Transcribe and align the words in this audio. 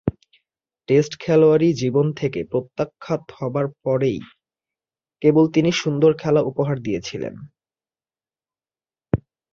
Test 0.89 1.13
খেলোয়াড়ী 1.19 1.69
জীবন 1.73 2.07
থেকে 2.13 2.39
প্রত্যাখ্যাত 2.43 3.23
হবার 3.35 3.65
পরই 3.83 4.17
কেবল 5.21 5.45
তিনি 5.47 5.69
সুন্দর 5.71 6.11
খেলা 6.17 6.41
উপহার 6.41 6.77
দিয়েছিলেন। 6.79 7.35